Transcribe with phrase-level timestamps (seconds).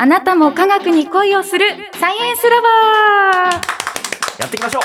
[0.00, 1.64] あなたも科学に恋をする
[1.94, 4.40] サイエンスラバー。
[4.40, 4.82] やっていきましょう。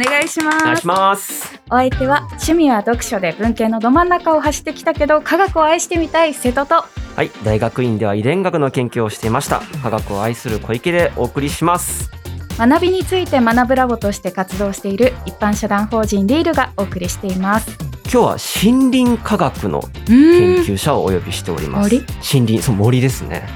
[0.00, 0.56] お願いします。
[0.56, 6.74] お願いしますお相手は趣味は読書で文系のど真ん中を走ってきたけど科学を愛してみたい瀬戸と。
[6.74, 9.60] はい大学院では遺伝学の研究をしていました。
[9.80, 12.10] 科学を愛する小池でお送りします。
[12.58, 17.78] 学びについて学ぶラボとして活動している一般社団法人リールがお送りしています。
[18.02, 21.94] 今日は森林科学の研究者をお呼びしております。
[21.94, 22.04] 森？
[22.08, 23.46] 森林そう森ですね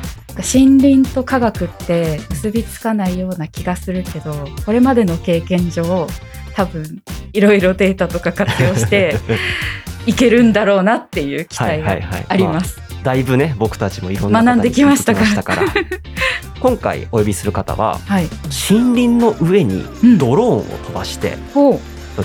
[0.42, 6.06] 森林と科学って結びつかないような気がするけどこれまでの経験上
[6.54, 9.16] 多分いろいろデータとか活用して
[10.06, 12.80] いけるんだろうなっていう期待があります。
[13.02, 15.62] だいぶね僕たちもいろんな学んできましたから。
[16.60, 18.28] 今回お呼びする方ははい、
[18.70, 20.18] 森林の上にうん。
[20.18, 21.80] ドローンを飛ばして、ほう。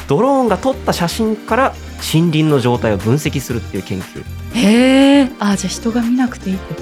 [0.07, 1.73] ドローンが撮った写真から
[2.13, 4.23] 森林の状態を分析するっていう研究。
[4.55, 6.81] へえあじゃあ人が見なくていいってこ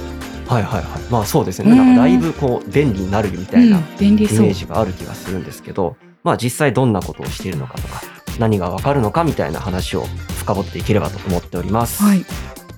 [0.49, 8.01] はいはいはいまあそうですねうんなんかだいぶこう便利になるみとたいなイメージがある気がするんですけど、まあ実際どんなことをしているのかとか
[8.40, 10.05] 何がわかるのかみたいな話を
[10.40, 12.04] 深掘っていければと思っております。
[12.04, 12.26] はい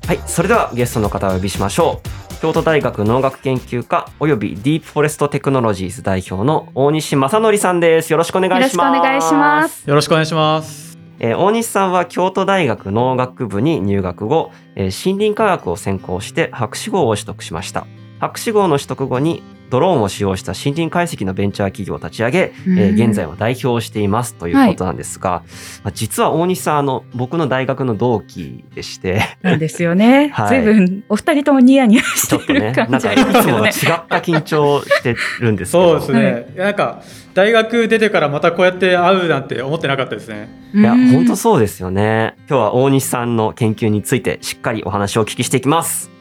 [0.08, 2.22] はい、それではゲストの方をお呼びしましょう。
[2.42, 8.12] 京都大学農学研究科およびディープフォレストテクノロジーズ代表の大西正則さんです。
[8.12, 8.98] よろしくお願いします。
[8.98, 9.88] よろしくお願いします。
[9.88, 10.91] よろしくお願いします。
[11.24, 17.86] えー大西さんは京都大学農学部に入学後、えー森林科学を専攻して博士号を取得しました。
[18.20, 25.44] 博士号の取得後にドローンを使用した森林解析のベンチャー企業を立ち上げ、えー現在は代表をしていますということなんですが、
[25.84, 29.22] まあ、実は大西さんあの僕の大学の同期でして。
[29.42, 30.30] なんですよね。
[30.36, 30.62] はい。
[30.62, 34.08] 随分お二人ともニヤニヤしちょっとてるねなんか感じありいつもと違ますよねっ。
[34.10, 36.00] た緊張してるんですけど。
[36.00, 36.54] そうですね。
[36.54, 37.02] いやなんか
[37.34, 40.50] 大学出てからまたこうやって会うなんて思ってなかったですね。
[40.74, 41.08] いやうん。
[41.12, 42.36] 本当そうですよね。
[42.50, 46.12] 今日は大西さんの研究についてしっかりお話をお聞きしていきます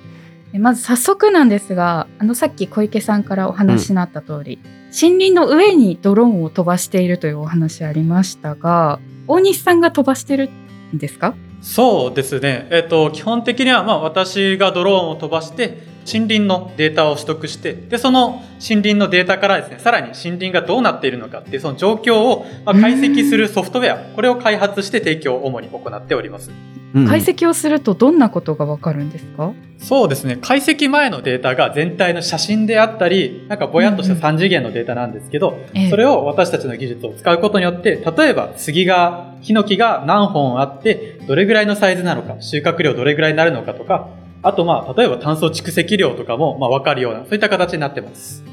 [0.59, 10.51] まず早速なんですがあのさっき小池さんからお話になった通り、森林の上にドローンを飛ばしているというお話ありましたが大西さんが飛ばしてる
[10.95, 11.35] んですか？
[11.63, 12.67] そうですね。
[12.71, 26.51] えっ、と基本的にはまあ私がドローンを飛ばして森林のデータを取得してでその森林のデータからですねさらに森林がどうなっているのかっていうその状況をまあ解析するソフトウェアこれを開発して提供を主に行っております。
[26.95, 27.07] うん。
[27.09, 30.39] 解析をするとどんなことがわかるんですか、そうですね。
[30.41, 35.91] 解析前のデータが全体の写真であったりなんかぼやっとした3次元のデータなんですけど、ええ。
[35.91, 44.09] それを私たちの技術を使うことによって例えば杉がヒノキが何本あってどれぐらいのサイズなのか収穫量どれぐらいになるのかとか
[44.43, 48.45] あとまあ例えば炭素蓄積量とかもまあ分かるようなそういった形になってます。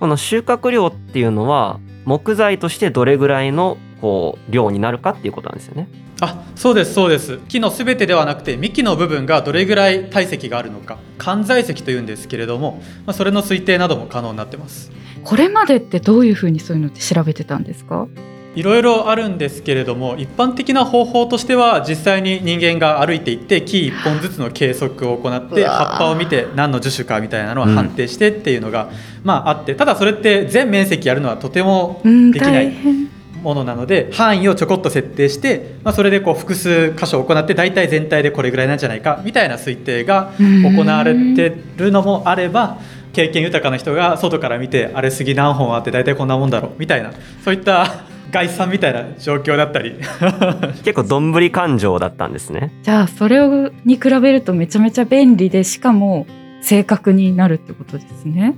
[0.00, 5.88] この収穫量っていうのは木材としてどれぐらいのこう量になるかっていうことなんですよね。
[6.20, 7.38] あそうですそうです。
[7.48, 10.98] 木の全てではなくて幹の部分がどれぐらい体積があるのか。
[11.18, 14.90] 関材積というんですけれども、まあ、それの推定なども可能になってます。
[15.24, 18.06] これまでってどういうふうにそういうのって調べてたんですか？
[18.54, 28.90] いろいろあるんですけれども一般的な方法としては実際に人間が歩いていって木1本ずつの計測を行って葉っぱを見て何の樹種かみたいなのをうん判定してっていうのが、
[29.24, 32.66] まああってただそれって全面積やるのはとてもうんできない。
[32.66, 33.10] 大変
[33.44, 42.78] ものなので範囲をちょこっと設定して、まあ、それでこう複数箇所行って大体全体でこれぐらいなんじゃないかみたいな推定が行われてるのもあれば
[43.12, 47.12] 経験豊かな人が外から見てあれ杉何本あって大体こんなもんだろうみたいな
[47.44, 49.94] そういった概算みたいな状況だったり
[50.82, 52.72] 結構どんぶり感情だったんですね。
[52.82, 56.26] じゃあそれをに比べるとめちゃめちゃ便利でしかも
[56.60, 58.56] 正確になるってことですね。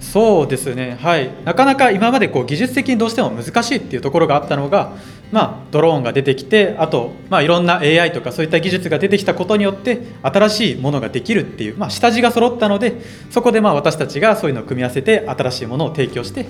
[0.00, 4.92] そうですねはいなかなか今までこう技術的にどうしても難しいっていうところがあったのが
[5.32, 13.00] まあドローンが出てきてあとまあいろんな AI とかそういった技術が出てきたことによって新しいものができるっていうまあ下地が揃ったので
[13.30, 16.46] そこでまあ私たちがそういうのを組み合わせて新しいものを提供して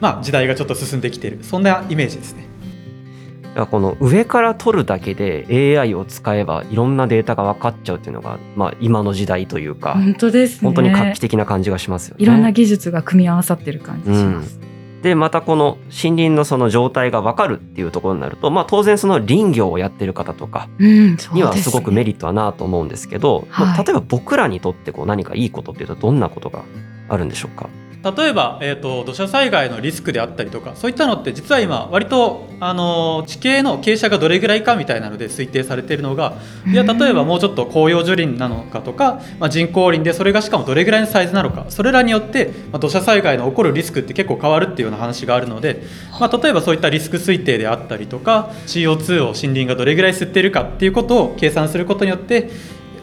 [0.00, 2.55] まあ時代がちょっと進んできているそんなイメージですね。
[3.64, 10.60] この上から取るだけで AI を使えばいろんなデータが分かっちゃうっていうのが、まあ、今の時代というか、本当ですね。
[10.64, 12.22] 本当に画期的な感じがしますよね。
[12.22, 14.60] いろんな技術が組み合わさってる感じします。
[15.02, 26.64] でまたこの森林のその状態が分かるっていうところになると、まあ、当然その林業をやってる方とかにはすごくメリットはなと思うんですけど、まあはい例えば僕らにとってこう何かいいことっていうとどんなことが
[27.08, 27.68] あるんでしょうか？
[28.12, 36.34] 例えば、えー、と土砂災害のリスクであったりとかそういったのって実は今割とあの地形の傾斜がどれぐらいかみたいなので推定されているのが
[36.66, 45.82] いや例えばもうちょっと広葉樹林なのかとか、まあ、人工林でそれがしかもどれぐらいのサイズなのかそれらによって、まあ、土砂災害の起こるリスクって結構変わるっていうような話があるので、
[46.20, 52.50] まあ、例えばそういったリスク推定であったりとか CO2 を森林がどれぐらい吸っているかっていうことを計算することによって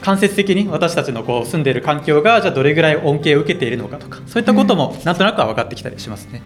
[0.04, 6.42] 間接的に私たちのこう住んでいる環境がじゃあどれぐらい恩恵を受けているのかとかそういったこともなんとなくは分かってきたりしますね。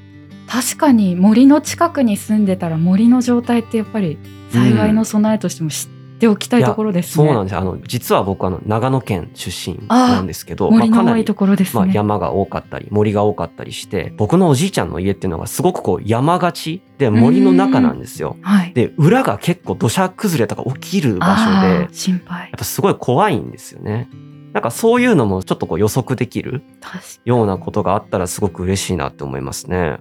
[0.46, 4.16] 確かに森の近くに住んでたら森の状態ってやっぱり
[4.50, 7.26] 災害の備えとしても知っておきたいところですね。
[7.26, 11.92] そうなんですあの実は僕あの長野県出身なんですけど森まあかなりの多いところですまあ、ね。
[11.94, 18.36] 山が多かったり森が多かったりして僕のおじいちゃんの家っていうのがすごくこう山がちで森の中なんですよ。
[18.42, 18.72] はい。
[18.72, 22.46] で裏が結構土砂崩れとか起きる場所あでー心配や。
[22.48, 24.08] っぱすごい怖いんですよね。
[24.52, 26.62] なんかそういうのもちょっとこう予測できる
[27.24, 29.98] ようなことがあったらすごく嬉しいなって思いますね。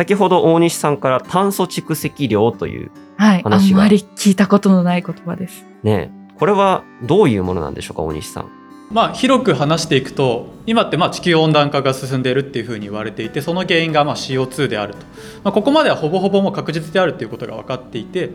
[0.00, 3.42] 先ほど大西さんから炭素蓄積量というはい。
[3.44, 5.66] あまり聞いたことのない言葉です。
[5.82, 8.50] ねこれはどういうものなんでしょうか大西さん。
[8.90, 15.00] まあ、広く話していくと今ってまあ地球温暖化が進んでいるっていうふうに言われていてその原因がまあ CO2 であると、
[15.44, 18.30] まあ、ここまではほぼほぼもう確実であるということが分かっていて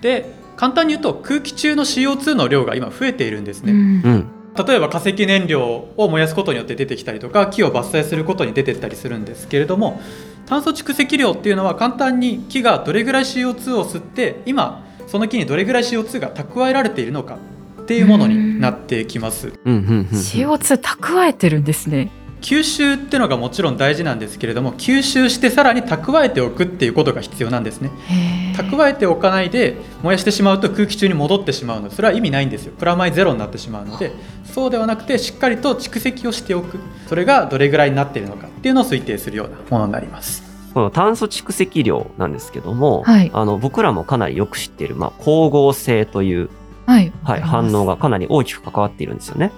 [0.00, 4.64] で簡単に言うと空気中の CO2 の量が今増えているんですね、うんうん。
[4.64, 10.00] 例えば化石燃料を燃やすことによって出てきたりとか木を伐採することに出てったりするんですけれども
[10.48, 17.36] 炭素蓄積量っていうのは簡単に木がどれぐらい CO2 を吸って今その木にどれぐらい CO2 が蓄えられているのか
[17.82, 19.52] っていうものになってきます。
[19.64, 20.04] うんうんうんうん。
[20.04, 22.10] CO2 蓄えてるんですね。
[22.40, 27.90] 吸収っていうのがもちろん大事なんですけれども吸収してさらに蓄えておくっていうことが必要なんですね
[28.56, 34.12] 蓄えておかないで燃やしてしまうと空気中に戻ってしまうのでそれは意味ないんですよプラマイゼロになってしまうので
[34.44, 36.78] そうではなくてしっかりと蓄積をしておく
[37.08, 40.42] それがどれぐらいになっているのかっていうのを推定するようなものになります
[40.74, 46.50] この炭素蓄積量なんですけども、はいあの僕らもかなりよく知っている、まあ、光合成という、
[46.86, 47.12] はい。
[47.24, 49.50] はい、反応がかなり大きく関わっているんですよね。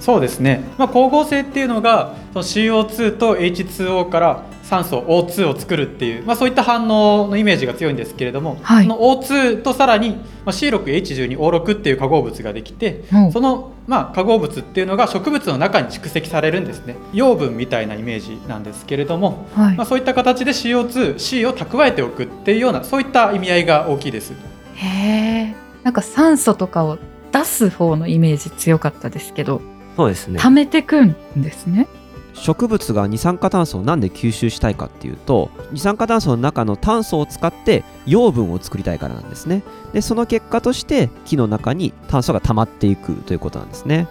[0.00, 8.84] そうですね、まあ、光合成っていうのがその CO2 と H2O から酸素 O2 を作るっていう、まあ、そういった反応のイメージが強いんですけれども、はい。
[8.84, 10.16] その O2 とさらにま
[10.46, 16.96] あ C6H12O6 っていう化合物ができてもうそのまあ化合物っていうのが植物の中に蓄積されるんですね。
[17.12, 19.76] 養分みたいなイメージなんですけれども、はい。
[19.76, 24.32] まあ、そういった形で CO2C を蓄えておくっていうようなそういった意味合いが大きいです。
[24.74, 25.54] へえ。
[25.84, 26.98] なんか酸素とかを
[27.30, 29.62] 出す方のイメージ強かったですけど、
[29.96, 30.38] そうですね。
[30.38, 31.88] 溜めてくんですね。
[32.34, 39.62] 植物が二酸化炭素をなんで吸収したいかっていうと二酸化炭素の中の炭素を使って養分を作りたいからなんですね
[39.94, 44.06] でその結果として木の中に炭素が溜まっていくということなんですね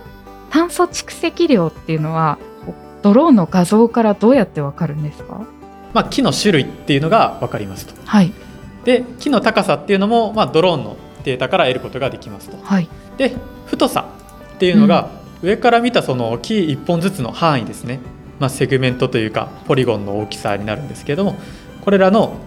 [0.49, 2.39] 炭素蓄積量っていうのは
[3.03, 5.45] ドローンの画像からどうやってわかるんですか？
[5.93, 7.93] まあ、木の種類っていうのが分かりますと。
[8.05, 8.33] はい
[8.85, 12.57] で木の高さっていうのも、まあ、ドローンのデータから得ることができますと。
[12.63, 13.35] はいで
[13.67, 14.09] 太さ
[14.55, 15.09] っていうのが、
[15.41, 17.99] 上から見たその木1本ずつの範囲ですね、
[18.39, 21.35] まあ、セグメントというかポリゴンの大きさになるんですけれども
[21.83, 22.37] これらの、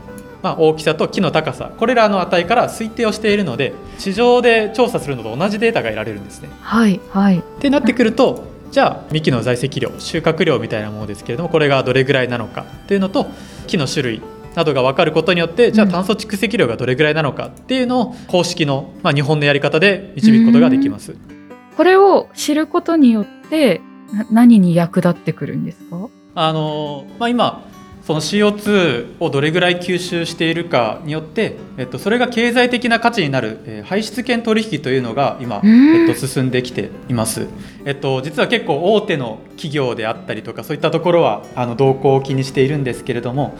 [0.43, 6.49] まあ、大きさと木の高さこれらの値から推定をしているので地上で調査するのと同じデータが得られるんですね。
[6.61, 13.27] はいはいってなってくるとじゃあ幹の在籍量収穫量みたいなものですけれどもこれがどれぐらいなのかっていうのと
[13.67, 14.23] 木の種類
[14.55, 21.15] などが分かることによってじゃあうん炭素蓄積量がどれぐらいなのかっていうのを公式の、まあ、日本のやり方で導くことができます。
[21.79, 23.81] これを知ることによって
[24.13, 26.09] な何に役立ってくるんですか？
[26.35, 27.65] あのまあ、今
[28.03, 37.47] その CO2 をどれぐらい吸収しているかによって、えっと、それが経済的な価値になる、えー排出権取引というのが今、うんえっと、進んできています、
[37.85, 43.57] えっと、実は結構大手の企業であったりとかそういったところはあの動向を気にしているんですけれども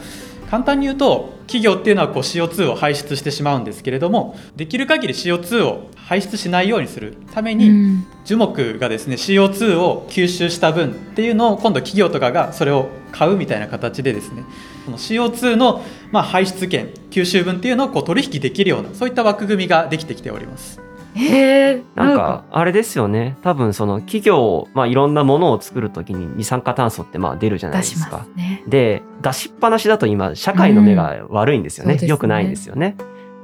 [0.49, 14.43] 簡単に言うと企業っていうのはこう CO2 を排出してしまうんですけれどもできる限り CO2 を排出しないようにするために、うん樹木がですね CO2 を吸収した分っていうのを今度企業とかがそれを買うみたいな形でですね
[14.85, 20.88] その CO2 のまあ排出権吸収分っていうのをこう取引できるようなそういった枠組みができてきております。
[21.15, 28.37] へえなんかあれですよね多分その企業、まあ、いろんなものを作るときに二酸化炭素ってまあ出るじゃない出しまですかす。
[28.37, 28.63] ね。
[28.67, 32.95] で出しっぱなしだと今社会の目が悪いんですよね,、うんそうですね良くないんですよね。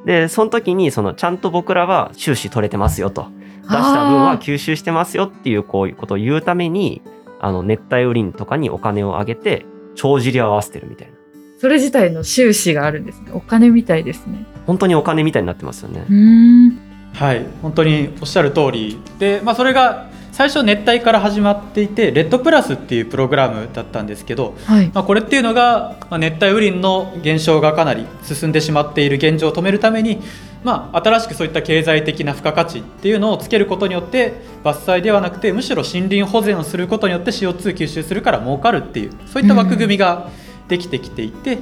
[0.05, 3.27] でその時にそのちゃんと僕らは収支取れてますよと
[3.63, 7.01] 出した分は吸収してますよっていうこういうことを言うために
[7.39, 11.15] あの熱帯雨林とかにお金をあげて帳尻を合わせてるみたいな
[11.57, 13.31] それ自体の収支があるんですね。
[13.33, 14.45] お金みたいですね。
[14.67, 16.11] 本当にお金みたいになってますよねう。
[16.11, 16.84] ーん。
[17.15, 24.91] はい本当におっしゃる通りで、まあ、それが最初熱帯から始まっていてレッドプラスっていうプログラムだったんですけど、はい。
[24.93, 30.19] まあ、これっていうのが、まあ、熱帯雨林の減少がかなり進んでしまっている現状を止めるために、
[30.65, 34.33] まあ、新しくそういった経済的な付加価値っていうのをつけることによって
[34.65, 40.29] 伐採ではなくてむしろ森林保全をすることによって CO2 吸収するから儲かるっていうそういった枠組みが
[40.67, 41.59] できてきていて。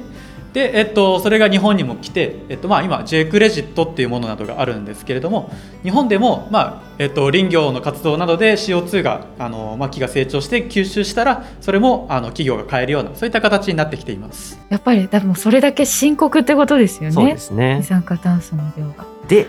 [0.54, 5.50] でえっと、それが日本にも来て、えっとまあ、今 J クレジットっていうものなどがあるんですけれども
[5.82, 14.60] 日本でも、まあえっと、林業の活動などで CO2 があの、まあ、木が成長して吸収したらそれもあの企業が買えるようなそういった形になってきています。
[14.70, 17.12] やっぱり、でもそれだけ深刻ってことですよね。
[17.12, 17.82] そうですね二。
[17.82, 19.04] 酸化炭素の量が。
[19.26, 19.48] で、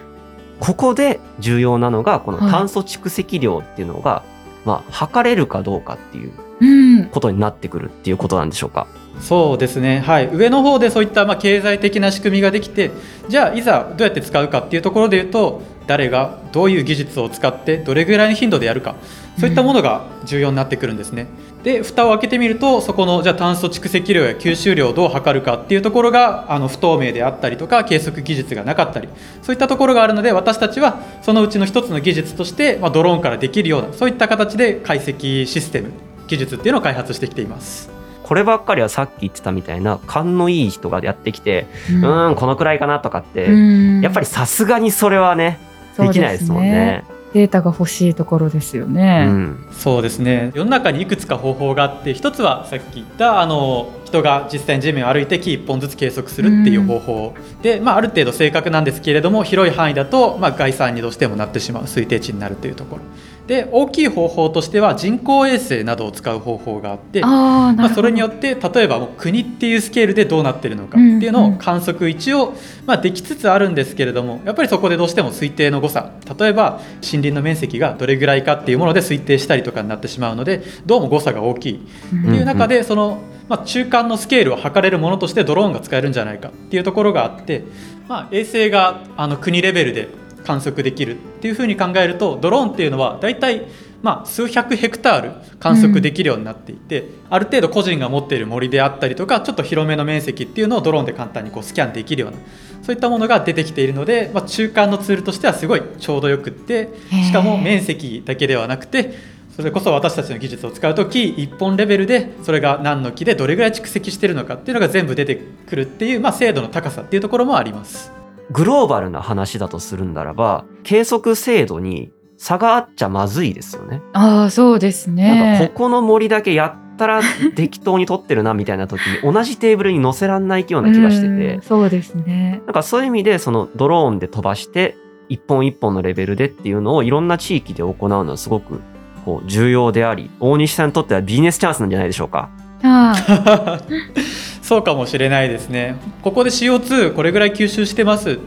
[0.60, 4.24] ここで重要なのが、このはい炭素蓄積量っていうのが、
[4.66, 6.32] まあ、測れるかどうかっていう
[6.62, 6.66] う
[7.04, 7.06] ん。
[7.10, 8.88] ことになってくるっていうことなんでしょうか？
[9.20, 12.92] そうですね、はい、上の方でそういったまあ経済的な仕組みができて
[13.28, 18.96] じゃあいざどうやって使うかっていうところで言うと誰がどういう技術を使ってどれぐらいの頻度でやるか
[19.40, 21.28] そういったものが重要になってくるんですね。
[21.64, 29.10] で蓋を開けてみるとそこのじゃ炭素蓄積量や吸収量をどう測るかっていうところがあの不透明であったりとか計測技術がなかったり
[29.42, 35.92] そういったところがあるので私たちはそのうちの一つの技術として、まあ、ドローンからできるようなそういった形で解析システム
[36.28, 37.95] 技術っていうのを開発してきています。
[38.26, 45.60] こればっかりはさっき言ってたみたいな勘のいい人がやってきて、うーん、このくらいかなとかって、うんやっぱりさすがにそれはね、
[45.96, 47.04] できないですもんね。
[47.36, 49.26] データが欲しいところですようね。
[49.26, 49.68] ん。
[49.72, 63.02] そうですね世の中にいくつか方法があって一つはさっき言ったあの人が実際に地面を歩いて木1本ずつ計測するっていう方法で、まあ、ある程度正確なんですけれども広い範囲だと、まあ、概算にどうしてもなってしまう推定値になるというところ
[63.48, 67.22] で大きい方法としては人工衛星などを使う方法があって。
[67.22, 72.54] まあ、それによって例えばもう国っていうスケールでどうなってるのかっていうのを観測一応、
[72.86, 76.12] まあ、できつつあるんですけれどもやっぱりそこでどうしても推定の誤差。
[76.38, 81.76] 例えば森林の面積がどれぐらいかっていうもので推定したりとかになってしまうのでどうも誤差が大きい。
[81.76, 87.64] っていう中でその、まあ、中間のスケールを測れるものとしてドローンが使えるんじゃないかっていうところがあって、
[88.08, 90.08] まあ、衛星があの国レベルで
[90.46, 93.66] 観測できるっていうふうに考えるとドローンっていうのは大体
[94.06, 102.38] まあ、数百ヘクタール観測できるようになっていて、ある程度個人が持っている森であったりとかちょっと広めの面積っていうのをドローンで簡単にこうスキャンできるような
[102.84, 109.18] そういったものが出てきているので、まあ、中間のツールとしてはすごいちょうどよくってしかも面積だけではなくて
[109.56, 118.25] それこそ私たちの技術を使うと木1本レベルでそれが何の木でどれぐらい蓄積しているのかっていうのが全部出てくるっていう、まあ、精度の高さっていうところもあります。
[118.52, 124.02] グローバルな話だとするんならば、計測精度に差があっちゃまずいですよね。
[124.14, 125.24] ああ、そうですなんか
[125.64, 125.72] ね。
[125.74, 127.22] ここの森だけやったら
[127.56, 132.62] 適当に取ってるなみたいな時に同じテーブルに載せらんないような気がしてうんて、そうですね。
[132.66, 134.98] なんかそういう意味でそのドローンで飛ばして
[135.30, 138.82] 一本一本のレベルでっていうのをいろんな地域で行うのはすごく
[139.24, 142.50] こう重要であり、大西さんにとってはビジネスチャンスなんじゃないでしょうか。
[142.84, 143.16] あ
[144.66, 145.96] そうかもしれないですね。
[146.24, 148.38] ここで CO2 これぐらい吸収してますっ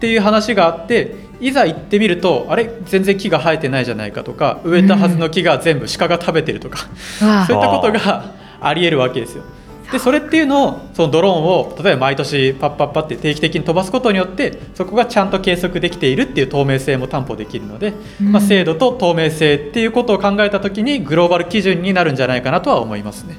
[0.00, 2.70] ていう話があっていざ行ってみるとあれ？
[2.86, 6.88] 全然木が生えてないじゃないかとか植えたはずの木が全部鹿が食べてるとか、
[7.20, 8.32] あ、わそういったことが
[8.62, 9.42] ありえるわけですよ。
[9.92, 23.36] でそれっていうのをそのドローンを例えば毎年パッパッパって定期的に飛ばすことによってそこがちゃんと計測できているっていう透明性も担保できるので、まあ、精度と透明性っていうことを考えた時にグローバル基準になるんじゃないかなとは思いますね。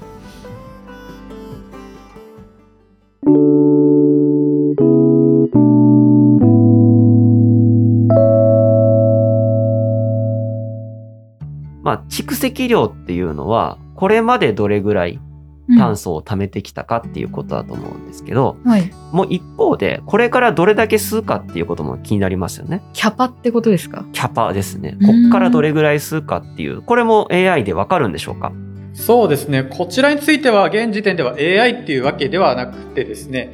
[11.89, 15.19] まあ蓄積量っていうのはこれまでどれぐらい
[15.75, 18.91] 炭素を貯めてきたかっていうことだと思うんですけど、うんはい。
[19.11, 22.83] もう一方でこれからどれだけ吸うかっていうことも気になりますよね。
[22.93, 24.05] キャパってことですか？
[24.13, 24.97] キャパですね。
[24.99, 28.51] うんこっからどれぐらい吸うかっていう、これも AI でわかるんでしょうか？
[28.93, 29.63] そうですね。
[29.63, 33.53] こちらについては現時点では AI っていうわけではなくてですね、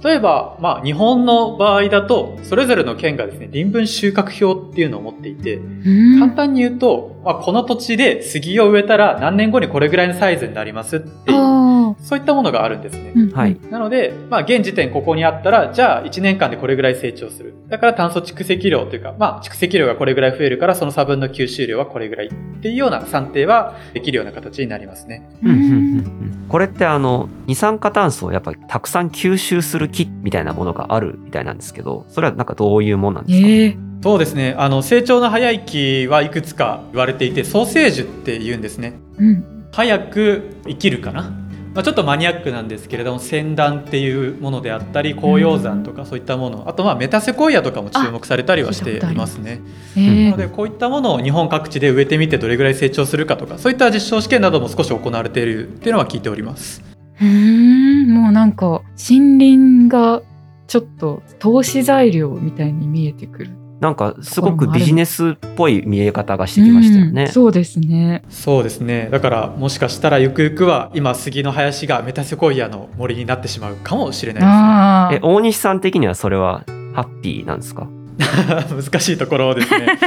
[0.00, 13.12] 例えば、まあ、日本の場合だと、それぞれの県がですね、林分収穫表っていうのを持っていて、うん簡単に言うと、まあ、この土地で杉を植えたら何年後にこれぐらいのサイズになりますっていう、あそういったものがあるんですね。
[13.14, 13.60] ーうんはい。
[13.70, 17.52] なので、まあ、現時点ここにあったら、じゃあ1年間でこれぐらい成長する。
[17.68, 22.32] だから炭素蓄積量というか、まあ、蓄積量がこれぐらい増えるから、その差分の吸収量はこれぐらいっ
[22.62, 25.28] ていうような算定はできるような形になりますね。
[25.42, 34.54] うんうんうんうんこれってあの二酸化炭素をやっぱりたくさん吸収する木みたいなものがあるみたいなんですけどそれはなんかどういうもんなんですか、ええそうですね。
[34.58, 38.94] あの、成長の早い木はいくつか言われていて、ソーセージって言うんですね。
[39.18, 39.44] うん。
[39.72, 41.32] 早く生きるかな？
[41.74, 49.60] まあ、ちょっとマニアックなんですけれども仙断っていうものであったり紅葉山とかそういったもの、あとまあメタセコイアとかも注目されたりはしていますね。
[49.96, 56.82] えーなのでこういったものを日本各地で植えてみてどれぐらい成長するかとかそういった実証試験なども少し行われているっていうのは聞いております。
[57.20, 60.22] うーんもうなんか森林が
[60.66, 63.50] ちょっと投資材料みたいに見えてくる。
[63.80, 67.22] なんかすごくビジネスっぽい見え方がしてきましたよね。
[67.24, 68.22] うんそうですね。
[68.28, 75.14] そうですねだからもしかしたらゆくゆくは今杉の林がメタセコイアの森になってしまうかもしれないああ。
[75.14, 77.86] え大西さん的にはそれはハッピーなんですか？
[78.18, 79.98] ですね難しいところですね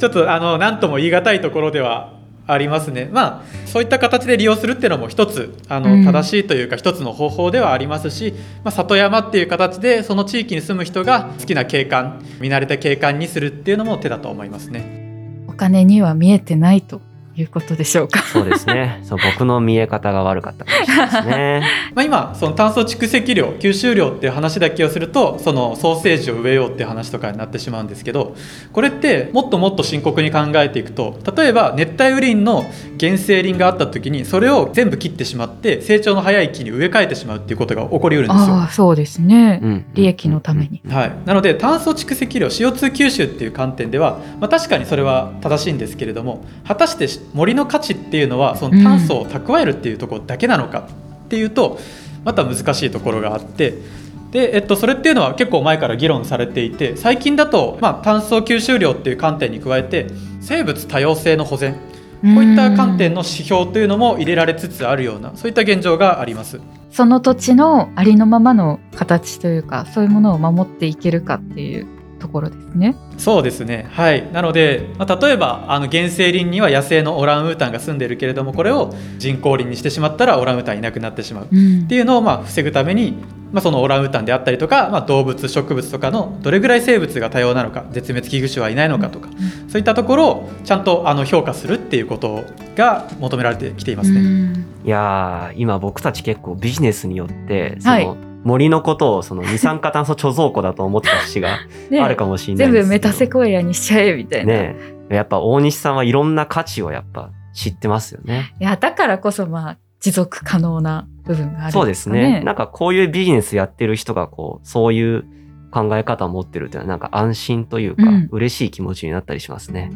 [0.00, 2.12] ちょっとあの何とも言い難いところでは
[2.46, 3.08] ありますね。
[3.10, 6.04] まあそういった形で利用するっていうのも一つあの、うん。
[6.04, 15.04] 正しいというか一つの方法ではありますし、まあ、里山っていう形でその地域に住む人が好きな景観見慣れた景観にするっていうのも手だと思いますね。
[15.48, 17.00] お金には見えてないと
[17.36, 18.22] いうことでしょうか。
[18.22, 19.00] そうですね。
[19.04, 21.62] そう僕の見え方が悪かったかもしれないですね。
[21.94, 28.34] まあ、今その炭素蓄積量吸収量っていう話だけをするとそのソーセージを植えようっていう話とかになってしまうんですけど
[28.72, 32.64] これってもっともっと深刻に考えていくと例えば熱帯雨林の
[33.00, 38.54] 原生林があった時にそれを全部切ってしまって成長の早い木に植え替えてしまうっていうことが起こりうるんですよ。
[38.54, 39.60] ああ、そうですね。
[39.62, 40.80] うん利益のために。
[40.88, 50.88] はい、なので炭素蓄積量 CO2 吸収っていう観点では、まあ、確かにそれは正しいんですけれども果たして森の価値っていうのはその炭素を蓄えるっていうところだけなのか
[51.24, 51.78] っていうと
[52.24, 54.04] また難しいところがあって。
[54.30, 60.08] でえっと、それっていうのは結構前から議論されていて最近だと、まあ、炭素吸収量っていう観点に加えて
[60.40, 66.60] 生物多様性の保全こういった観点の指標というのも入れられつつあるようなそういった現状があります。
[66.90, 71.86] その土地のありのままの形というかそういうものを守っていけるかっていう
[72.24, 72.96] ところですね。
[73.18, 73.86] そうですね。
[73.90, 74.32] はい。
[74.32, 81.44] なので、まあ、例えばあの原生林には野生のオランウータンが住んでるけれどもこれを人工林にしてしまったらオランウータンいなくなってしまう。
[81.44, 81.86] っうん。
[81.86, 83.12] ていうのをまあ防ぐために、
[83.52, 89.28] まあ、そのオランウータンであったりとか、まあ、動物植物とかのどれぐらい生物が多様なのか絶滅危惧種はいないのかとか、
[89.68, 92.42] そういったところをちゃんとあの評価するっていうこと
[92.74, 94.20] が求められてきていますね。
[94.20, 94.66] うん。
[94.84, 101.58] いやー今僕たち結構ビジネスによってその、はい森のことをその二酸化炭素貯蔵庫だと思ってた節が
[101.90, 104.52] ねあるかもしれない全ですけど部メタセコイアにしちゃえみたいな。
[104.52, 104.76] ね
[105.10, 108.54] えやっぱ大西さんはいろんな価値をやっぱ知ってますよね。
[108.60, 111.72] いやだからこそまあ持続可能な部分があるんですかね。
[111.72, 112.40] そうですね。
[112.40, 115.24] なんかこういうビジネスやってる人がこうそういう
[115.70, 119.90] 考え方を持ってるっていうのはなんか安心というか、うん嬉しい気持ちになったりしますね。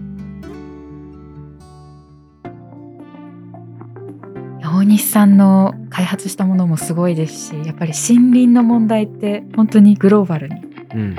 [4.69, 10.57] 大西さんの開発したものもすごいですしやっぱり森林の問題って本当にグローバルに
[10.95, 11.17] うん。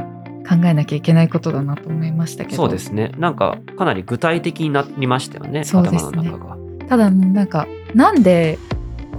[0.50, 3.12] 考えなきゃいけないことだなと思いましたけどそうですね。
[3.20, 5.64] なんかかなり具体的になりましたよね。
[5.64, 6.34] そうですね。
[6.88, 8.58] ただなんかなんで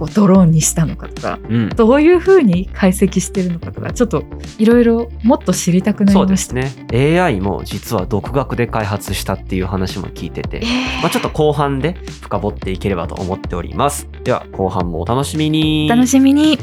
[0.01, 1.69] こうドローンにしたのかとかうん。
[1.69, 4.23] どういうふうに解析してるのかとかちょっと
[4.57, 6.67] いろいろもっと知りたくなりそうでました。
[6.67, 7.19] すね。
[7.21, 14.07] AI も実は独学で開発したっていう話も聞いてて、えーまあ、ちょっと後半で深掘っていければと思っております。
[14.23, 15.87] では後半もお楽しみに。
[15.87, 16.57] 楽しみに